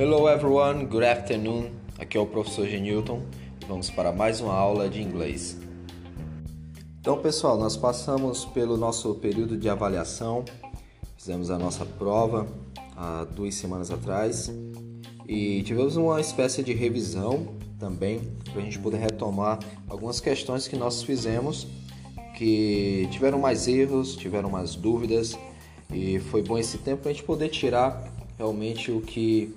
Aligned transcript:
Hello 0.00 0.26
everyone, 0.30 0.86
good 0.86 1.04
afternoon. 1.04 1.72
Aqui 1.98 2.16
é 2.16 2.20
o 2.20 2.24
professor 2.24 2.66
Genilton. 2.66 3.20
Vamos 3.68 3.90
para 3.90 4.10
mais 4.10 4.40
uma 4.40 4.54
aula 4.54 4.88
de 4.88 5.02
inglês. 5.02 5.58
Então, 6.98 7.18
pessoal, 7.18 7.58
nós 7.58 7.76
passamos 7.76 8.46
pelo 8.46 8.78
nosso 8.78 9.14
período 9.16 9.58
de 9.58 9.68
avaliação, 9.68 10.42
fizemos 11.18 11.50
a 11.50 11.58
nossa 11.58 11.84
prova 11.84 12.46
há 12.96 13.24
duas 13.24 13.54
semanas 13.56 13.90
atrás. 13.90 14.50
E 15.28 15.62
tivemos 15.64 15.98
uma 15.98 16.18
espécie 16.18 16.62
de 16.62 16.72
revisão 16.72 17.48
também 17.78 18.20
para 18.50 18.62
a 18.62 18.64
gente 18.64 18.78
poder 18.78 19.00
retomar 19.00 19.58
algumas 19.86 20.18
questões 20.18 20.66
que 20.66 20.76
nós 20.76 21.02
fizemos 21.02 21.66
que 22.38 23.06
tiveram 23.10 23.38
mais 23.38 23.68
erros, 23.68 24.16
tiveram 24.16 24.48
mais 24.48 24.74
dúvidas. 24.74 25.38
E 25.92 26.18
foi 26.18 26.40
bom 26.42 26.56
esse 26.56 26.78
tempo 26.78 27.02
para 27.02 27.10
a 27.10 27.12
gente 27.12 27.24
poder 27.26 27.50
tirar 27.50 28.02
realmente 28.38 28.90
o 28.90 29.02
que 29.02 29.54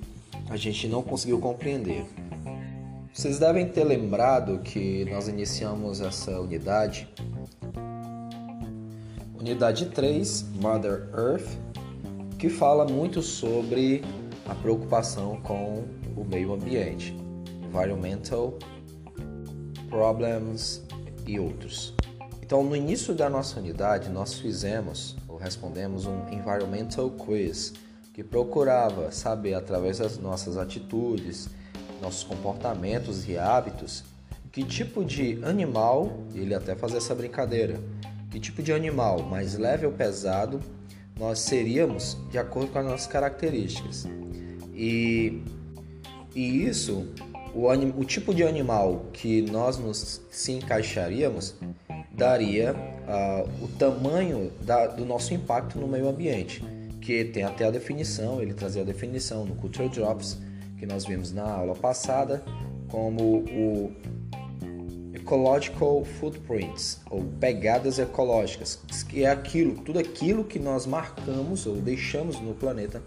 a 0.50 0.58
gente 0.58 0.88
não 0.88 1.02
conseguiu 1.02 1.40
compreender. 1.40 2.06
Vocês 3.14 3.40
devem 3.40 3.68
ter 3.70 3.84
lembrado 3.84 4.60
que 4.60 5.06
nós 5.06 5.28
iniciamos 5.28 6.02
essa 6.02 6.40
unidade, 6.40 7.08
unidade 9.38 9.86
3, 9.88 10.46
Mother 10.62 11.10
Earth, 11.14 11.58
que 12.40 12.50
fala 12.50 12.86
muito 12.86 13.22
sobre 13.22 14.04
a 14.48 14.56
preocupação 14.56 15.40
com 15.42 15.84
o 16.18 16.26
meio 16.26 16.54
ambiente, 16.54 17.16
environmental 17.64 18.58
problems 19.90 20.84
e 21.28 21.40
outros. 21.40 21.94
Então, 22.42 22.64
no 22.64 22.76
início 22.76 23.14
da 23.14 23.30
nossa 23.30 23.60
unidade, 23.60 24.10
nós 24.10 24.34
fizemos 24.34 25.16
ou 25.28 25.38
respondemos 25.38 26.08
um 26.08 26.28
environmental 26.30 27.12
quiz 27.12 27.73
que 28.13 28.23
procurava 28.23 29.11
saber 29.11 29.56
através 29.56 29.97
das 29.97 30.19
nossas 30.19 30.56
atitudes, 30.56 31.50
nossos 32.00 32.23
comportamentos 32.23 33.28
e 33.28 33.38
hábitos, 33.38 34.03
que 34.52 34.64
tipo 34.64 35.03
de 35.03 35.44
animal, 35.44 36.20
ele 36.36 36.53
até 36.53 36.75
fazia 36.75 37.00
essa 37.00 37.16
brincadeira, 37.16 37.80
que 38.30 38.39
tipo 38.39 38.61
de 38.61 38.72
animal 38.72 39.23
mais 39.23 39.58
leve 39.58 39.86
ou 39.88 39.92
pesado 39.92 40.59
nós 41.20 41.39
seríamos 41.39 42.17
de 42.30 42.38
acordo 42.38 42.72
com 42.72 42.80
as 42.80 42.86
nossas 42.86 43.08
características. 43.08 44.05
E, 44.73 45.42
e 46.36 46.66
isso, 46.66 47.08
o, 47.53 47.67
o 48.00 48.05
tipo 48.05 48.33
de 48.33 48.44
animal 48.44 49.05
que 49.14 49.42
nós 49.44 49.77
nos 49.77 50.22
se 50.30 50.52
encaixaríamos 50.52 51.55
daria 52.11 52.73
uh, 52.73 53.64
o 53.64 53.67
tamanho 53.80 54.52
da, 54.61 54.88
do 54.88 55.05
nosso 55.05 55.33
impacto 55.33 55.80
no 55.80 55.88
meio 55.88 56.08
ambiente, 56.08 56.64
que 57.04 57.26
tem 57.26 57.44
até 57.44 57.66
a 57.66 57.72
definição, 57.72 58.42
ele 58.42 58.54
trazia 58.54 58.82
a 58.82 58.86
definição 58.86 59.46
no 59.46 59.56
Culture 59.56 59.90
Drops, 59.90 60.38
que 60.80 60.86
nós 60.86 61.06
vimos 61.06 61.34
na 61.34 61.44
aula 61.44 61.76
passada, 61.76 62.42
como 62.88 63.40
o 63.40 63.92
Ecological 65.14 66.06
Footprints, 66.06 67.02
ou 67.12 67.22
pegadas 67.42 68.00
ecológicas, 68.00 68.80
que 69.10 69.26
é 69.26 69.30
aquilo, 69.30 69.76
tudo 69.82 70.00
aquilo 70.00 70.45
que 70.45 70.58
nós 70.58 70.86
marcamos 70.86 71.66
ou 71.66 71.76
deixamos 71.76 72.40
no 72.40 72.54
planeta, 72.54 73.02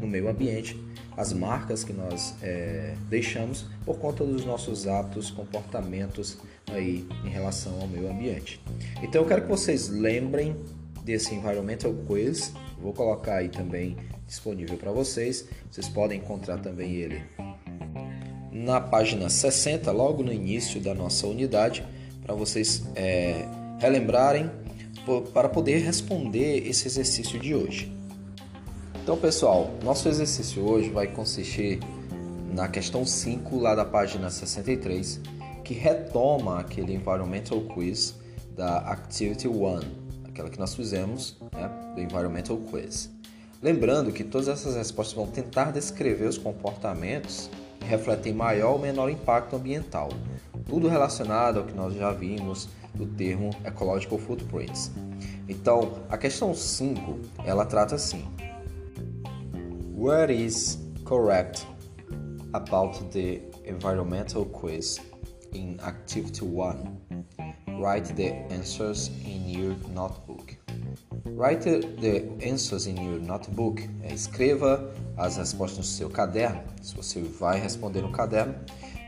no 0.00 0.06
meio 0.08 0.28
ambiente, 0.28 0.76
as 1.16 1.32
marcas 1.32 1.84
que 1.84 1.92
nós 1.92 2.34
é, 2.42 2.94
deixamos 3.08 3.66
por 3.84 3.98
conta 3.98 4.24
dos 4.24 4.44
nossos 4.44 4.88
atos, 4.88 5.30
comportamentos 5.30 6.38
aí 6.72 7.06
em 7.24 7.28
relação 7.28 7.80
ao 7.80 7.86
meio 7.86 8.10
ambiente. 8.10 8.60
Então 9.00 9.22
eu 9.22 9.28
quero 9.28 9.42
que 9.42 9.48
vocês 9.48 9.88
lembrem 9.88 10.56
desse 11.04 11.34
Environmental 11.34 11.94
Quiz, 12.06 12.52
vou 12.80 12.92
colocar 12.92 13.36
aí 13.36 13.48
também 13.48 13.96
disponível 14.26 14.76
para 14.76 14.92
vocês, 14.92 15.46
vocês 15.70 15.88
podem 15.88 16.18
encontrar 16.18 16.58
também 16.58 16.92
ele 16.94 17.22
na 18.52 18.80
página 18.80 19.28
60, 19.28 19.90
logo 19.92 20.22
no 20.22 20.32
início 20.32 20.80
da 20.80 20.94
nossa 20.94 21.26
unidade, 21.26 21.84
para 22.22 22.34
vocês 22.34 22.84
é, 22.94 23.46
relembrarem 23.78 24.50
para 25.32 25.48
poder 25.48 25.78
responder 25.78 26.68
esse 26.68 26.86
exercício 26.86 27.38
de 27.38 27.54
hoje. 27.54 27.90
Então, 29.02 29.16
pessoal, 29.16 29.70
nosso 29.82 30.06
exercício 30.08 30.62
hoje 30.62 30.90
vai 30.90 31.06
consistir 31.06 31.80
na 32.52 32.68
questão 32.68 33.06
5 33.06 33.56
lá 33.58 33.74
da 33.74 33.84
página 33.84 34.28
63, 34.28 35.20
que 35.64 35.72
retoma 35.72 36.60
aquele 36.60 36.94
Environmental 36.94 37.60
Quiz 37.62 38.14
da 38.54 38.78
Activity 38.78 39.48
1, 39.48 39.80
aquela 40.28 40.50
que 40.50 40.58
nós 40.58 40.74
fizemos, 40.74 41.38
né, 41.54 41.70
do 41.98 42.02
Environmental 42.02 42.56
Quiz. 42.56 43.10
Lembrando 43.60 44.12
que 44.12 44.22
todas 44.22 44.46
essas 44.46 44.76
respostas 44.76 45.16
vão 45.16 45.26
tentar 45.26 45.72
descrever 45.72 46.26
os 46.26 46.38
comportamentos 46.38 47.50
que 47.80 47.86
refletem 47.86 48.32
maior 48.32 48.74
ou 48.74 48.78
menor 48.78 49.10
impacto 49.10 49.56
ambiental, 49.56 50.08
tudo 50.66 50.88
relacionado 50.88 51.58
ao 51.58 51.64
que 51.64 51.74
nós 51.74 51.94
já 51.94 52.12
vimos 52.12 52.68
do 52.94 53.04
termo 53.06 53.50
Ecological 53.64 54.18
Footprints. 54.18 54.92
Então, 55.48 55.92
a 56.08 56.16
questão 56.16 56.54
5, 56.54 57.18
ela 57.44 57.66
trata 57.66 57.96
assim: 57.96 58.24
What 59.96 60.32
is 60.32 60.78
correct 61.04 61.66
about 62.52 63.02
the 63.10 63.40
environmental 63.66 64.44
quiz 64.44 65.00
in 65.52 65.78
Activity 65.82 66.44
1? 66.44 67.80
Write 67.80 68.12
the 68.14 68.34
answers 68.54 69.10
in 69.24 69.50
your 69.50 69.76
notebook. 69.92 70.67
Write 71.36 71.64
the 72.00 72.48
answers 72.48 72.86
in 72.86 72.96
your 72.96 73.20
notebook. 73.20 73.88
É, 74.02 74.12
escreva 74.12 74.92
as 75.16 75.36
respostas 75.36 75.78
no 75.78 75.84
seu 75.84 76.10
caderno. 76.10 76.62
Se 76.82 76.94
você 76.94 77.20
vai 77.20 77.60
responder 77.60 78.02
no 78.02 78.10
caderno, 78.10 78.54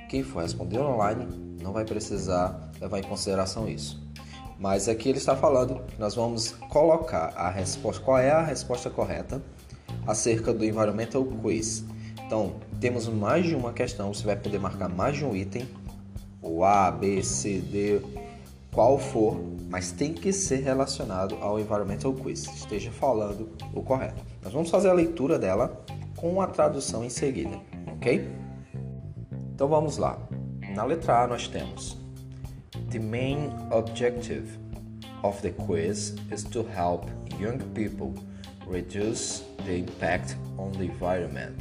quem 0.08 0.22
for 0.22 0.42
responder 0.42 0.78
online 0.78 1.26
não 1.62 1.72
vai 1.72 1.84
precisar 1.84 2.70
levar 2.80 2.98
em 2.98 3.02
consideração 3.02 3.68
isso. 3.68 4.00
Mas 4.58 4.88
aqui 4.88 5.08
ele 5.08 5.18
está 5.18 5.36
falando 5.36 5.82
que 5.86 5.98
nós 5.98 6.14
vamos 6.14 6.50
colocar 6.68 7.32
a 7.36 7.48
resposta, 7.48 8.02
qual 8.02 8.18
é 8.18 8.30
a 8.30 8.42
resposta 8.42 8.90
correta 8.90 9.42
acerca 10.06 10.52
do 10.52 10.64
Environmental 10.64 11.24
Quiz. 11.24 11.84
Então, 12.26 12.54
temos 12.80 13.08
mais 13.08 13.46
de 13.46 13.54
uma 13.54 13.72
questão, 13.72 14.12
você 14.12 14.24
vai 14.24 14.36
poder 14.36 14.58
marcar 14.58 14.88
mais 14.88 15.16
de 15.16 15.24
um 15.24 15.34
item, 15.34 15.68
o 16.42 16.64
A, 16.64 16.90
B, 16.90 17.22
C, 17.22 17.58
D, 17.58 18.00
qual 18.72 18.98
for, 18.98 19.40
mas 19.68 19.90
tem 19.90 20.12
que 20.12 20.32
ser 20.32 20.62
relacionado 20.62 21.36
ao 21.40 21.58
Environmental 21.58 22.12
Quiz, 22.12 22.44
esteja 22.54 22.90
falando 22.90 23.48
o 23.74 23.82
correto. 23.82 24.22
Nós 24.42 24.52
vamos 24.52 24.70
fazer 24.70 24.88
a 24.88 24.92
leitura 24.92 25.38
dela 25.38 25.84
com 26.16 26.40
a 26.40 26.46
tradução 26.46 27.04
em 27.04 27.10
seguida, 27.10 27.58
ok? 27.94 28.28
Então 29.54 29.68
vamos 29.68 29.96
lá. 29.96 30.18
Na 30.74 30.84
letra 30.84 31.24
A 31.24 31.26
nós 31.26 31.48
temos 31.48 31.98
The 32.90 32.98
main 32.98 33.50
objective 33.70 34.58
of 35.22 35.40
the 35.42 35.50
quiz 35.50 36.14
is 36.32 36.44
to 36.44 36.60
help 36.60 37.04
young 37.38 37.58
people 37.74 38.14
reduce 38.68 39.44
the 39.64 39.78
impact 39.78 40.36
on 40.56 40.70
the 40.72 40.84
environment. 40.84 41.56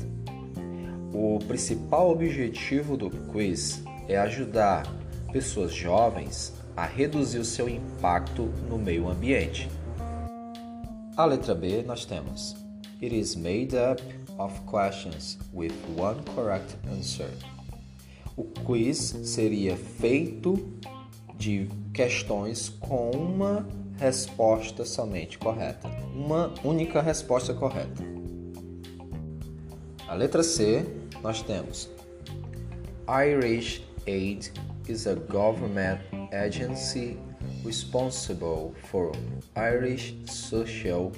O 1.13 1.39
principal 1.47 2.11
objetivo 2.11 2.95
do 2.95 3.09
quiz 3.31 3.83
é 4.07 4.17
ajudar 4.17 4.87
pessoas 5.31 5.73
jovens 5.73 6.53
a 6.79 6.85
reduzir 6.85 7.39
o 7.39 7.45
seu 7.45 7.67
impacto 7.67 8.43
no 8.69 8.77
meio 8.77 9.09
ambiente. 9.09 9.69
A 11.17 11.25
letra 11.25 11.53
B 11.53 11.83
nós 11.83 12.05
temos 12.05 12.55
It 13.01 13.13
is 13.13 13.35
made 13.35 13.75
up 13.75 14.01
of 14.37 14.57
questions 14.61 15.37
with 15.53 15.73
one 15.97 16.21
correct 16.33 16.77
answer. 16.89 17.29
O 18.37 18.45
quiz 18.63 18.97
seria 19.25 19.75
feito 19.75 20.55
de 21.37 21.67
questões 21.93 22.69
com 22.69 23.11
uma 23.11 23.67
resposta 23.97 24.85
somente 24.85 25.37
correta. 25.37 25.89
Uma 26.15 26.53
única 26.63 27.01
resposta 27.01 27.53
correta. 27.53 28.01
A 30.07 30.13
letra 30.13 30.43
C, 30.43 30.85
nós 31.21 31.41
temos 31.41 31.89
Irish 33.05 33.83
Aid 34.07 34.53
is 34.87 35.07
a 35.07 35.15
government 35.15 36.18
agency 36.31 37.17
responsible 37.63 38.75
for 38.89 39.11
Irish 39.55 40.13
social, 40.25 41.11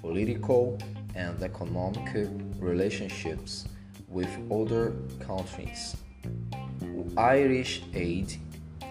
political, 0.00 0.78
and 1.14 1.42
economic 1.42 2.28
relationships 2.58 3.66
with 4.08 4.28
other 4.50 4.92
countries. 5.20 5.96
O 6.82 7.06
Irish 7.16 7.82
Aid, 7.94 8.40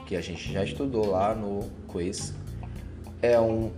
que 0.06 0.16
a 0.16 0.22
gente 0.22 0.52
já 0.52 0.64
estudou 0.64 1.08
lá 1.08 1.34
no 1.34 1.70
quiz, 1.88 2.34
é, 3.22 3.40
um, 3.40 3.72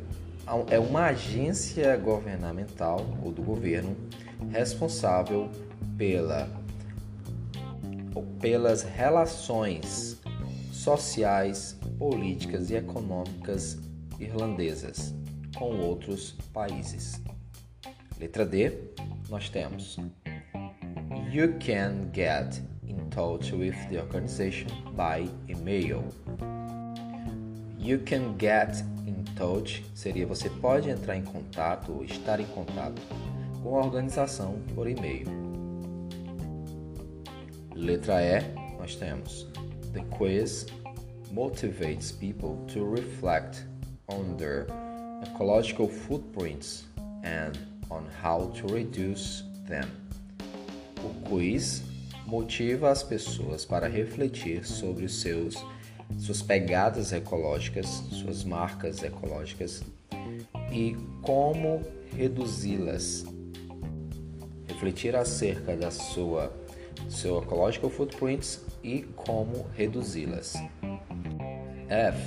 é 0.70 0.80
uma 0.80 1.06
agência 1.06 1.96
governamental 1.98 3.06
ou 3.24 3.31
do 3.31 3.42
governo 3.42 3.96
responsável 4.52 5.50
pela, 5.98 6.50
pelas 8.40 8.84
relações 8.84 10.20
sociais, 10.86 11.76
políticas 11.98 12.70
e 12.70 12.76
econômicas 12.76 13.80
irlandesas 14.20 15.16
com 15.58 15.80
outros 15.80 16.38
países. 16.54 17.20
Letra 18.20 18.46
D, 18.46 18.72
nós 19.28 19.50
temos 19.50 19.98
You 21.34 21.56
can 21.60 22.12
get 22.14 22.62
in 22.84 23.10
touch 23.10 23.52
with 23.52 23.76
the 23.90 24.00
organization 24.00 24.68
by 24.96 25.28
email. 25.50 26.04
You 27.80 28.00
can 28.06 28.36
get 28.38 28.84
in 29.08 29.24
touch 29.36 29.84
seria 29.96 30.28
você 30.28 30.52
pode 30.52 30.92
entrar 30.92 31.18
em 31.18 31.24
contato 31.24 31.94
ou 31.94 32.06
estar 32.06 32.40
em 32.40 32.46
contato 32.46 33.02
com 33.64 33.76
a 33.76 33.84
organização 33.84 34.60
por 34.76 34.88
e-mail. 34.88 35.26
Letra 37.74 38.22
E, 38.22 38.42
nós 38.78 38.96
temos 38.96 39.48
The 39.95 40.03
quiz 40.12 40.65
motivates 41.33 42.12
people 42.19 42.62
to 42.74 42.83
reflect 42.83 43.63
on 44.09 44.36
their 44.36 44.68
ecological 45.24 45.88
footprints 45.88 46.83
and 47.24 47.57
on 47.89 48.06
how 48.21 48.51
to 48.57 48.68
reduce 48.68 49.44
them. 49.69 49.89
O 50.97 51.30
quiz 51.30 51.81
motiva 52.27 52.89
as 52.89 53.03
pessoas 53.03 53.63
para 53.63 53.88
refletir 53.88 54.65
sobre 54.68 55.07
seus 55.07 55.56
suas 56.19 56.42
pegadas 56.42 57.13
ecológicas, 57.13 57.88
suas 58.12 58.44
marcas 58.44 59.01
ecológicas 59.01 59.81
e 60.74 60.97
como 61.21 61.81
reduzi-las. 62.12 63.24
Refletir 64.68 65.15
acerca 65.15 65.74
da 65.77 65.89
sua 65.89 66.51
seu 67.09 67.42
ecological 67.42 67.89
footprints 67.89 68.59
e 68.86 69.04
como 69.16 69.66
reduzi-las. 69.76 70.54
F. 71.90 72.18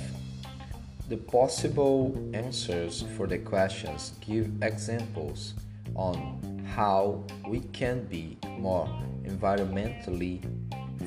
The 1.07 1.15
possible 1.17 2.13
answers 2.33 3.03
for 3.15 3.27
the 3.27 3.39
questions 3.39 4.13
give 4.19 4.51
examples 4.61 5.55
on 5.95 6.63
how 6.75 7.23
we 7.47 7.61
can 7.71 8.05
be 8.05 8.37
more 8.59 8.87
environmentally 9.23 10.41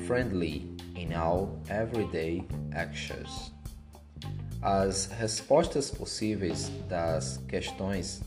friendly 0.05 0.67
in 0.95 1.13
our 1.13 1.47
everyday 1.69 2.43
actions. 2.73 3.51
As 4.61 5.09
respostas 5.19 5.91
possíveis 5.91 6.69
das 6.89 7.37
questões 7.47 8.21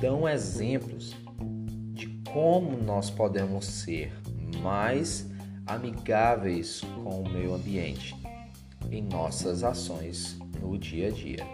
dão 0.00 0.28
exemplos 0.28 1.14
de 1.92 2.06
como 2.32 2.76
nós 2.76 3.10
podemos 3.10 3.66
ser 3.66 4.12
mais 4.62 5.29
amigáveis 5.70 6.80
com 7.02 7.22
o 7.22 7.28
meio 7.28 7.54
ambiente 7.54 8.16
em 8.90 9.02
nossas 9.02 9.62
ações 9.62 10.36
no 10.60 10.76
dia 10.76 11.08
a 11.08 11.10
dia. 11.10 11.46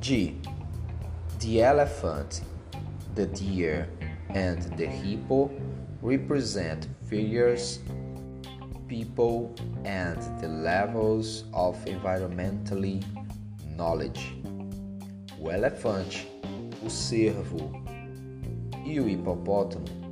D. 0.00 0.36
The 1.40 1.58
elephant, 1.58 2.42
the 3.14 3.26
deer, 3.26 3.88
and 4.30 4.62
the 4.76 4.86
hippo 4.86 5.50
represent 6.00 6.86
figures, 7.08 7.80
people, 8.86 9.52
and 9.84 10.16
the 10.40 10.46
levels 10.46 11.44
of 11.52 11.76
environmentally 11.86 13.02
knowledge. 13.76 14.40
O 15.40 15.50
elefante, 15.50 16.28
o 16.84 16.88
cervo 16.88 17.72
e 18.84 19.00
o 19.00 19.08
hipopótamo 19.08 20.05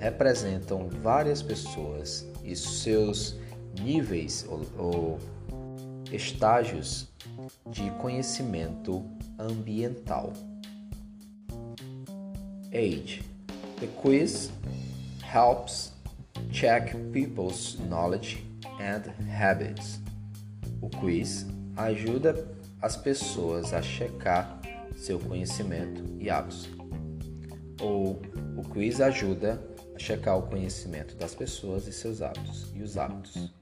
representam 0.00 0.88
várias 0.88 1.42
pessoas 1.42 2.26
e 2.42 2.56
seus 2.56 3.36
níveis 3.80 4.46
ou, 4.48 4.66
ou 4.76 5.18
estágios 6.10 7.06
de 7.66 7.90
conhecimento 7.92 9.04
ambiental. 9.38 10.32
Age. 12.72 13.22
The 13.78 13.86
quiz 13.88 14.50
helps 15.22 15.92
check 16.50 16.94
people's 17.12 17.78
knowledge 17.88 18.44
and 18.80 19.10
habits. 19.28 20.00
O 20.80 20.88
quiz 20.88 21.46
ajuda 21.76 22.48
as 22.80 22.96
pessoas 22.96 23.72
a 23.72 23.82
checar 23.82 24.60
seu 24.96 25.18
conhecimento 25.18 26.02
e 26.18 26.30
hábitos. 26.30 26.68
Ou 27.80 28.20
o 28.56 28.62
quiz 28.62 29.00
ajuda 29.00 29.69
checar 30.00 30.38
o 30.38 30.42
conhecimento 30.42 31.14
das 31.16 31.34
pessoas 31.34 31.86
e 31.86 31.92
seus 31.92 32.22
hábitos 32.22 32.72
e 32.74 32.82
os 32.82 32.96
hábitos. 32.96 33.52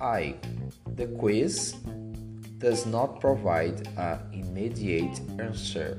I. 0.00 0.34
The 0.96 1.08
quiz 1.18 1.74
does 2.58 2.86
not 2.86 3.20
provide 3.20 3.82
an 3.96 4.20
immediate 4.32 5.20
answer. 5.38 5.98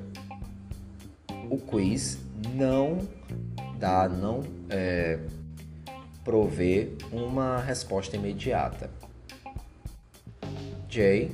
O 1.50 1.58
quiz 1.58 2.18
não 2.56 3.00
dá, 3.78 4.08
não 4.08 4.42
é, 4.70 5.20
provê 6.24 6.94
uma 7.12 7.60
resposta 7.60 8.16
imediata. 8.16 8.90
J. 10.88 11.32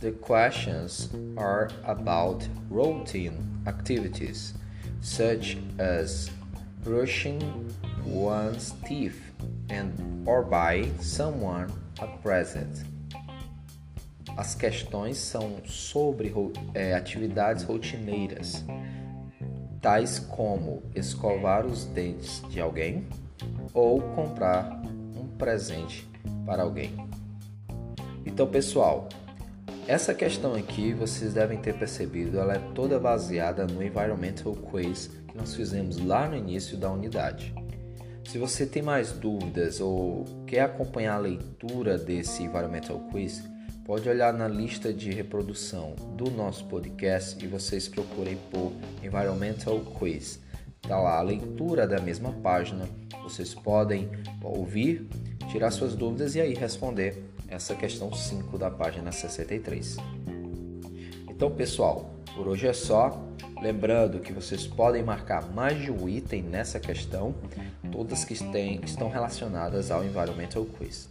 The 0.00 0.12
questions 0.12 1.10
are 1.36 1.68
about 1.84 2.48
routine 2.70 3.36
activities 3.66 4.54
such 5.04 5.58
as 5.78 6.30
brushing 6.82 7.38
one's 8.06 8.72
teeth 8.86 9.20
and 9.68 9.92
or 10.26 10.42
by 10.42 10.90
someone 10.98 11.70
present. 12.22 12.84
As 14.34 14.54
questões 14.54 15.18
são 15.18 15.58
sobre 15.66 16.32
é, 16.72 16.94
atividades 16.94 17.64
rotineiras, 17.64 18.64
tais 19.82 20.18
como 20.18 20.82
escovar 20.94 21.66
os 21.66 21.84
dentes 21.84 22.42
de 22.48 22.58
alguém 22.58 23.06
ou 23.74 24.00
comprar 24.00 24.80
um 25.14 25.28
presente 25.36 26.08
para 26.46 26.62
alguém. 26.62 26.92
Então, 28.24 28.46
pessoal, 28.46 29.08
essa 29.86 30.14
questão 30.14 30.54
aqui 30.54 30.94
vocês 30.94 31.34
devem 31.34 31.58
ter 31.58 31.74
percebido, 31.74 32.38
ela 32.38 32.54
é 32.54 32.58
toda 32.74 32.98
baseada 32.98 33.66
no 33.66 33.82
Environmental 33.82 34.54
Quiz 34.54 35.10
que 35.28 35.36
nós 35.36 35.54
fizemos 35.54 36.02
lá 36.02 36.26
no 36.26 36.36
início 36.36 36.76
da 36.76 36.90
unidade. 36.90 37.54
Se 38.26 38.38
você 38.38 38.64
tem 38.64 38.82
mais 38.82 39.12
dúvidas 39.12 39.80
ou 39.80 40.24
quer 40.46 40.62
acompanhar 40.62 41.16
a 41.16 41.18
leitura 41.18 41.98
desse 41.98 42.42
Environmental 42.42 42.98
Quiz, 43.10 43.44
pode 43.84 44.08
olhar 44.08 44.32
na 44.32 44.48
lista 44.48 44.92
de 44.92 45.10
reprodução 45.10 45.94
do 46.16 46.30
nosso 46.30 46.64
podcast 46.64 47.44
e 47.44 47.46
vocês 47.46 47.86
procurem 47.86 48.38
por 48.50 48.72
Environmental 49.02 49.78
Quiz. 49.98 50.40
Está 50.82 50.98
lá 50.98 51.18
a 51.18 51.22
leitura 51.22 51.86
da 51.86 52.00
mesma 52.00 52.32
página. 52.32 52.88
Vocês 53.22 53.54
podem 53.54 54.10
ouvir, 54.42 55.06
tirar 55.50 55.70
suas 55.70 55.94
dúvidas 55.94 56.34
e 56.34 56.40
aí 56.40 56.54
responder 56.54 57.33
essa 57.54 57.74
questão 57.74 58.12
5 58.12 58.58
da 58.58 58.70
página 58.70 59.12
63. 59.12 59.96
Então, 61.28 61.50
pessoal, 61.50 62.10
por 62.34 62.48
hoje 62.48 62.66
é 62.66 62.72
só. 62.72 63.22
Lembrando 63.62 64.18
que 64.18 64.32
vocês 64.32 64.66
podem 64.66 65.02
marcar 65.02 65.50
mais 65.52 65.80
de 65.80 65.90
um 65.90 66.08
item 66.08 66.42
nessa 66.42 66.78
questão, 66.78 67.34
todas 67.90 68.24
que, 68.24 68.34
têm, 68.50 68.80
estão 68.84 69.08
relacionadas 69.08 69.90
ao 69.90 70.04
Environmental 70.04 70.64
Quiz. 70.64 71.08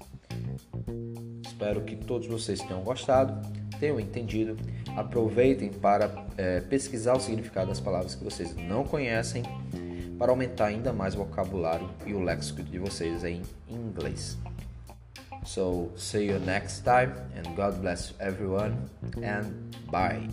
Espero 1.41 1.81
que 1.81 1.95
todos 1.95 2.27
vocês 2.27 2.59
tenham 2.59 2.81
gostado, 2.83 3.49
tenham 3.79 3.99
entendido. 3.99 4.57
Aproveitem 4.95 5.69
para 5.69 6.25
é, 6.37 6.59
pesquisar 6.59 7.15
o 7.15 7.19
significado 7.19 7.69
das 7.69 7.79
palavras 7.79 8.13
que 8.13 8.23
vocês 8.23 8.55
não 8.55 8.83
conhecem, 8.83 9.41
para 10.19 10.31
aumentar 10.31 10.65
ainda 10.65 10.93
mais 10.93 11.15
o 11.15 11.19
vocabulário 11.19 11.89
e 12.05 12.13
o 12.13 12.21
léxico 12.21 12.61
de 12.61 12.77
vocês 12.77 13.23
em 13.23 13.41
inglês. 13.67 14.37
So, 15.45 15.91
see 15.95 16.25
you 16.25 16.39
next 16.39 16.81
time, 16.81 17.15
and 17.35 17.55
God 17.55 17.81
bless 17.81 18.13
everyone, 18.19 18.89
and 19.21 19.75
bye. 19.91 20.27